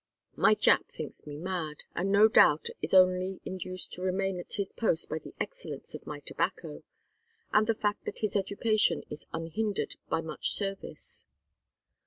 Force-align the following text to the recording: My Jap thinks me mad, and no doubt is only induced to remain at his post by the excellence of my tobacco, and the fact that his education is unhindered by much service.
My 0.35 0.55
Jap 0.55 0.87
thinks 0.87 1.27
me 1.27 1.37
mad, 1.37 1.83
and 1.93 2.11
no 2.11 2.27
doubt 2.27 2.69
is 2.81 2.91
only 2.91 3.39
induced 3.45 3.93
to 3.93 4.01
remain 4.01 4.39
at 4.39 4.53
his 4.53 4.73
post 4.73 5.07
by 5.11 5.19
the 5.19 5.35
excellence 5.39 5.93
of 5.93 6.07
my 6.07 6.21
tobacco, 6.21 6.81
and 7.53 7.67
the 7.67 7.75
fact 7.75 8.05
that 8.05 8.17
his 8.17 8.35
education 8.35 9.03
is 9.11 9.27
unhindered 9.31 9.97
by 10.09 10.21
much 10.21 10.53
service. 10.53 11.27